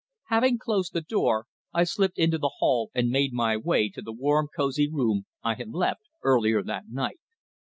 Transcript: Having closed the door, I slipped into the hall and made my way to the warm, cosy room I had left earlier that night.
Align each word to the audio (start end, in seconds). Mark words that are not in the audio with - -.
Having 0.29 0.57
closed 0.57 0.93
the 0.93 1.01
door, 1.01 1.45
I 1.73 1.83
slipped 1.83 2.17
into 2.17 2.39
the 2.39 2.53
hall 2.57 2.89
and 2.95 3.11
made 3.11 3.33
my 3.33 3.55
way 3.55 3.87
to 3.89 4.01
the 4.01 4.11
warm, 4.11 4.47
cosy 4.47 4.89
room 4.91 5.27
I 5.43 5.53
had 5.53 5.69
left 5.73 6.05
earlier 6.23 6.63
that 6.63 6.89
night. 6.89 7.19